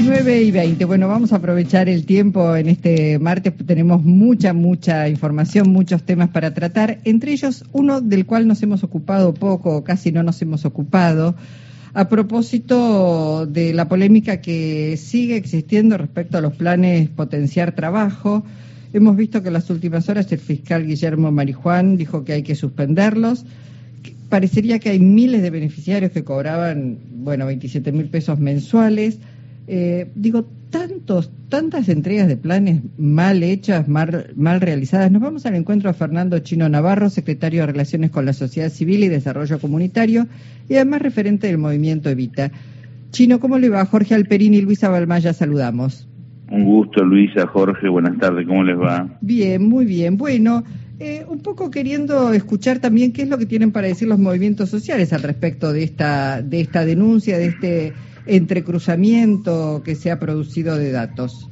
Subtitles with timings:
[0.00, 0.84] 19 y 20.
[0.86, 3.52] Bueno, vamos a aprovechar el tiempo en este martes.
[3.66, 7.00] Tenemos mucha, mucha información, muchos temas para tratar.
[7.04, 11.34] Entre ellos, uno del cual nos hemos ocupado poco, casi no nos hemos ocupado,
[11.92, 18.42] a propósito de la polémica que sigue existiendo respecto a los planes potenciar trabajo.
[18.94, 22.54] Hemos visto que en las últimas horas el fiscal Guillermo Marijuán dijo que hay que
[22.54, 23.44] suspenderlos.
[24.30, 29.18] Parecería que hay miles de beneficiarios que cobraban, bueno, 27 mil pesos mensuales.
[29.66, 35.10] Eh, digo, tantos, tantas entregas de planes mal hechas, mal, mal realizadas.
[35.10, 39.04] Nos vamos al encuentro a Fernando Chino Navarro, secretario de Relaciones con la Sociedad Civil
[39.04, 40.26] y Desarrollo Comunitario
[40.68, 42.50] y además referente del movimiento Evita.
[43.10, 43.84] Chino, ¿cómo le va?
[43.84, 46.08] Jorge Alperín y Luisa Balmaya, saludamos.
[46.50, 49.06] Un gusto, Luisa, Jorge, buenas tardes, ¿cómo les va?
[49.20, 50.16] Bien, muy bien.
[50.16, 50.64] Bueno,
[51.00, 54.68] eh, un poco queriendo escuchar también qué es lo que tienen para decir los movimientos
[54.68, 57.94] sociales al respecto de esta, de esta denuncia, de este
[58.26, 61.50] entrecruzamiento que se ha producido de datos.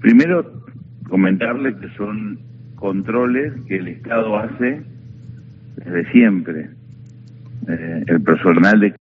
[0.00, 0.62] Primero,
[1.08, 2.38] comentarles que son
[2.76, 4.84] controles que el Estado hace
[5.74, 6.70] desde siempre.
[7.66, 8.94] Eh, el personal de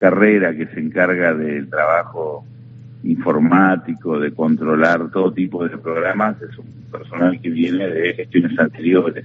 [0.00, 2.44] carrera que se encarga del trabajo
[3.04, 9.24] informático, de controlar todo tipo de programas, es un personal que viene de gestiones anteriores.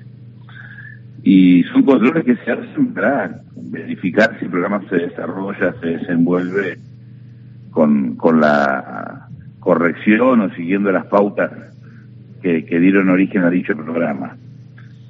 [1.23, 6.77] Y son controles que se hacen para verificar si el programa se desarrolla, se desenvuelve
[7.71, 9.27] con, con la
[9.59, 11.51] corrección o siguiendo las pautas
[12.41, 14.37] que, dieron origen a dicho programa.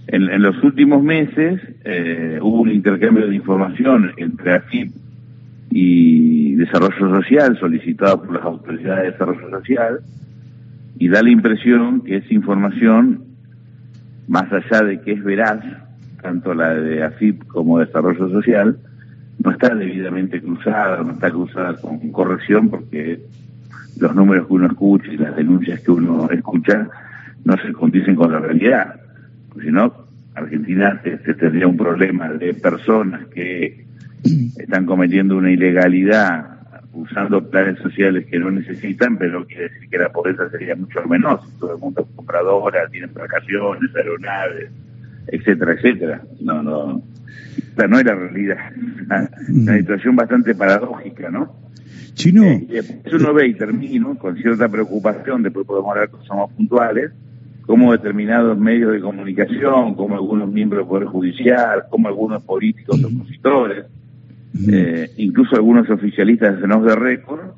[0.08, 4.92] En, los últimos meses eh, hubo un intercambio de información entre AFIP
[5.78, 10.00] y Desarrollo Social solicitado por las autoridades de Desarrollo Social
[10.98, 13.26] y da la impresión que esa información,
[14.30, 15.60] más allá de que es veraz,
[16.22, 18.78] tanto la de AFIP como Desarrollo Social,
[19.44, 23.20] no está debidamente cruzada, no está cruzada con corrección porque
[24.00, 26.88] los números que uno escucha y las denuncias que uno escucha
[27.44, 28.96] no se condicen con la realidad.
[29.50, 29.94] Porque si no,
[30.36, 33.85] Argentina este, tendría un problema de personas que
[34.58, 36.56] están cometiendo una ilegalidad
[36.96, 41.42] usando planes sociales que no necesitan, pero quiere decir que la pobreza sería mucho menor
[41.46, 44.72] si todo el mundo es compradora, tiene vacaciones, aeronaves,
[45.28, 46.22] etcétera, etcétera.
[46.40, 47.04] No, no,
[47.58, 48.58] esta no es la realidad.
[49.50, 51.54] Una, situación bastante paradójica, ¿no?
[52.14, 52.44] Chino.
[52.46, 57.12] Eh, eso uno ve y termino con cierta preocupación, después podemos hablar cosas más puntuales,
[57.66, 63.86] como determinados medios de comunicación, como algunos miembros del Poder Judicial, como algunos políticos opositores,
[64.70, 67.52] eh, incluso algunos oficialistas de Senos de Récord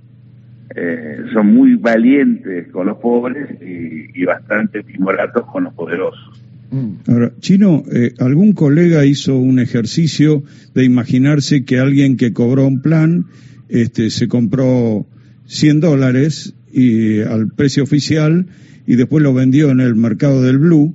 [0.76, 6.42] eh, son muy valientes con los pobres y, bastante timoratos con los poderosos.
[6.72, 7.10] Mm.
[7.10, 10.44] Ahora, Chino, eh, algún colega hizo un ejercicio
[10.74, 13.26] de imaginarse que alguien que cobró un plan
[13.70, 15.06] este, se compró
[15.46, 18.48] 100 dólares y, al precio oficial
[18.86, 20.94] y después lo vendió en el mercado del Blue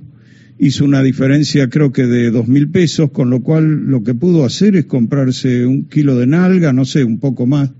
[0.57, 4.45] hizo una diferencia creo que de dos mil pesos, con lo cual lo que pudo
[4.45, 7.71] hacer es comprarse un kilo de nalga, no sé, un poco más,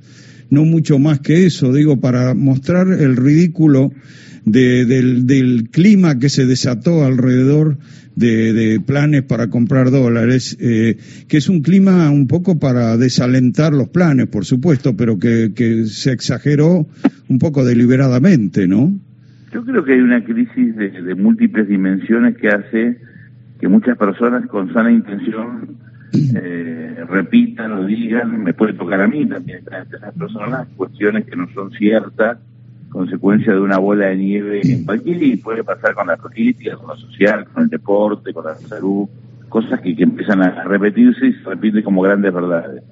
[0.50, 3.92] no mucho más que eso, digo, para mostrar el ridículo
[4.46, 7.78] del, clima que se desató alrededor
[8.16, 10.98] de, planes para comprar dólares, eh,
[11.28, 16.12] que es un clima un poco para desalentar los planes, por supuesto, pero que se
[16.12, 16.88] exageró
[17.30, 19.00] un poco deliberadamente, ¿no?
[19.54, 22.98] Yo creo que hay una crisis de, múltiples dimensiones que hace
[23.60, 25.78] que muchas personas con sana intención
[26.12, 31.36] eh, repitan o digan, me puede tocar a mí también, entre esas personas, cuestiones que
[31.36, 32.40] no son ciertas,
[32.90, 36.88] consecuencia de una bola de nieve en cualquier y puede pasar con la política, con
[36.88, 39.08] lo social, con el deporte, con la salud,
[39.50, 42.84] cosas que, que empiezan a repetirse y se repiten como grandes verdades.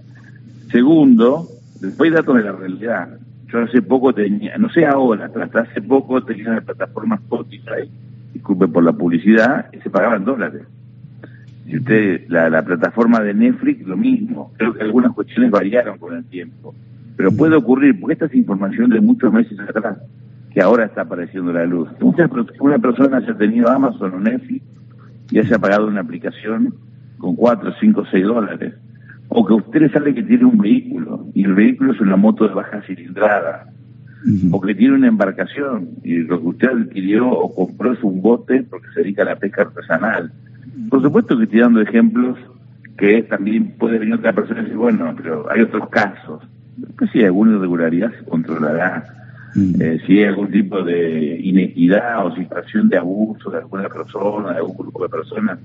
[0.72, 1.48] Segundo,
[1.80, 3.18] después hay datos de la realidad.
[3.52, 7.90] Yo hace poco tenía, no sé ahora, hasta hace poco tenía una plataforma Spotify,
[8.34, 10.62] disculpe por la publicidad, y se pagaban dólares.
[11.66, 14.54] Y usted, la, la plataforma de Netflix, lo mismo.
[14.58, 16.74] Creo que algunas cuestiones variaron con el tiempo.
[17.18, 19.98] Pero puede ocurrir, porque esta es información de muchos meses atrás,
[20.54, 21.90] que ahora está apareciendo la luz.
[22.00, 22.30] Muchas,
[22.60, 24.64] una persona haya tenido Amazon o Netflix
[25.30, 26.74] y haya pagado una aplicación
[27.18, 28.74] con 4, 5, 6 dólares
[29.34, 32.48] o que usted le sale que tiene un vehículo y el vehículo es una moto
[32.48, 33.66] de baja cilindrada,
[34.52, 38.64] o que tiene una embarcación y lo que usted adquirió o compró es un bote
[38.70, 40.32] porque se dedica a la pesca artesanal.
[40.90, 42.38] Por supuesto que estoy dando ejemplos
[42.98, 46.44] que también puede venir otra persona y decir, bueno, pero hay otros casos.
[46.98, 49.06] Pues si hay alguna irregularidad se controlará.
[49.56, 54.58] Eh, si hay algún tipo de inequidad o situación de abuso de alguna persona, de
[54.58, 55.58] algún grupo de personas,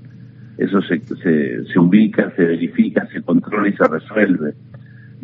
[0.57, 4.53] eso se, se, se, ubica, se verifica, se controla y se resuelve.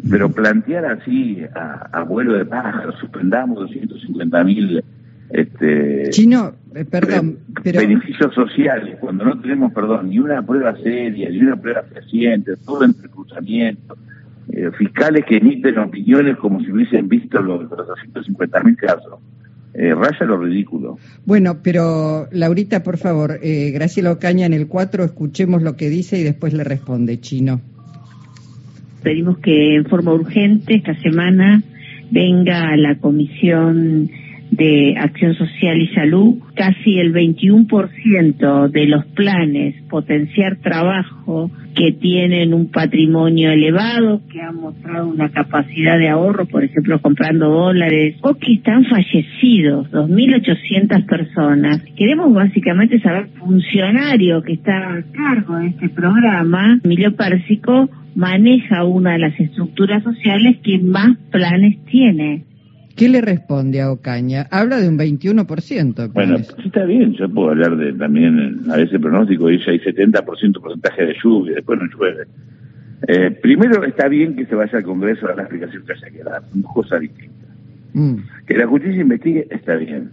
[0.09, 4.83] Pero plantear así, a, vuelo de pájaro, suspendamos 250 mil
[5.29, 7.79] este, Chino, eh, perdón, pero...
[7.79, 12.83] beneficios sociales, cuando no tenemos, perdón, ni una prueba seria, ni una prueba fehaciente, todo
[12.83, 13.97] entre cruzamientos,
[14.49, 19.19] eh, fiscales que emiten opiniones como si hubiesen visto los, los 250 mil casos.
[19.73, 20.99] Eh, raya lo ridículo.
[21.25, 26.19] Bueno, pero Laurita, por favor, eh, Graciela Ocaña en el 4, escuchemos lo que dice
[26.19, 27.59] y después le responde, Chino.
[29.01, 31.63] Pedimos que en forma urgente esta semana
[32.11, 34.09] venga a la comisión
[34.51, 42.53] de Acción Social y Salud, casi el 21% de los planes potenciar trabajo que tienen
[42.53, 48.35] un patrimonio elevado, que han mostrado una capacidad de ahorro, por ejemplo, comprando dólares, o
[48.35, 51.81] que están fallecidos, 2.800 personas.
[51.95, 59.13] Queremos básicamente saber, funcionario que está a cargo de este programa, Emilio Pérsico, maneja una
[59.13, 62.43] de las estructuras sociales que más planes tiene.
[62.95, 64.47] ¿Qué le responde a Ocaña?
[64.51, 66.13] Habla de un 21%.
[66.13, 71.05] Bueno, está bien, yo puedo hablar de también, a veces pronóstico dice hay 70% porcentaje
[71.05, 72.25] de lluvia, después no llueve.
[73.07, 76.09] Eh, primero está bien que se vaya al Congreso a dar la explicación que haya
[76.09, 77.49] que dar, son cosas distintas.
[77.93, 78.15] Mm.
[78.45, 80.11] Que la justicia investigue está bien.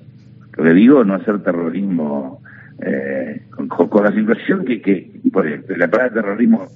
[0.57, 2.43] Lo que digo, no hacer terrorismo
[2.81, 6.67] eh, con, la situación que, que por ejemplo, la palabra terrorismo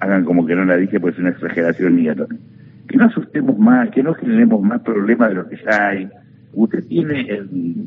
[0.00, 2.55] hagan como que no la dije, pues es una exageración mía también
[2.88, 6.08] que no asustemos más, que no generemos más problemas de lo que ya hay.
[6.52, 7.42] Usted tiene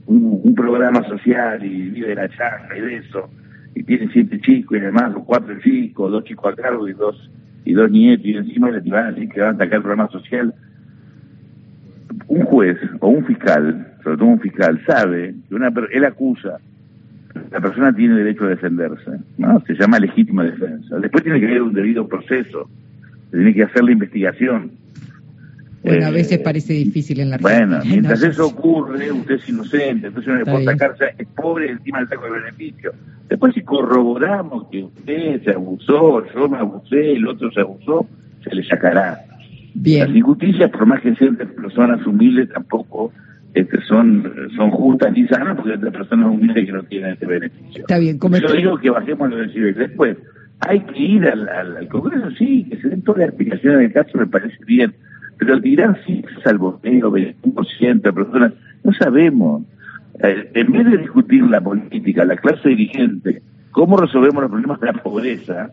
[0.06, 3.30] un, programa social y vive de la changa y de eso,
[3.74, 7.32] y tiene siete chicos y además o cuatro chicos, dos chicos a cargo y dos
[7.64, 10.12] y dos nietos, y encima le van a decir que van a atacar el programa
[10.12, 10.54] social.
[12.28, 16.60] Un juez o un fiscal, sobre todo un fiscal, sabe que una, él acusa
[17.52, 19.62] la persona tiene derecho a defenderse, ¿no?
[19.66, 21.00] Se llama legítima defensa.
[21.00, 22.70] Después tiene que haber un debido proceso,
[23.32, 24.72] tiene que hacer la investigación.
[25.84, 30.08] Bueno, a veces eh, parece difícil en la Bueno, mientras eso ocurre, usted es inocente,
[30.08, 32.94] entonces no le puede sacarse, es pobre encima del saco de beneficio.
[33.30, 38.08] Después si corroboramos que usted se abusó, yo me abusé, el otro se abusó,
[38.44, 39.20] se le sacará.
[39.74, 40.08] Bien.
[40.08, 43.14] Las injusticias, por más que sean de personas humildes, tampoco
[43.54, 47.82] este, son, son justas ni sanas porque hay personas humildes que no tienen este beneficio.
[47.82, 48.20] Está bien.
[48.20, 49.78] Yo digo que bajemos los decibeles.
[49.78, 50.18] Después,
[50.60, 54.18] hay que ir al, al, Congreso, sí, que se den todas las explicaciones del caso,
[54.18, 54.94] me parece bien
[55.40, 58.54] pero dirán sí, salvoteo, 21% de personas,
[58.84, 59.64] no sabemos.
[60.22, 63.42] Eh, en vez de discutir la política, la clase dirigente,
[63.72, 65.72] cómo resolvemos los problemas de la pobreza,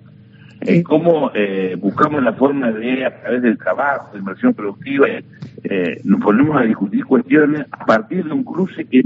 [0.61, 5.09] eh, cómo eh, buscamos la forma de, a través del trabajo, de inversión productiva,
[6.05, 9.03] nos ponemos a discutir cuestiones a partir de un cruce que